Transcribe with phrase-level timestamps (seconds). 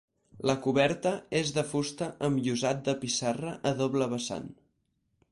[0.49, 4.49] La coberta és de fusta amb llosat de pissarra a doble vessant.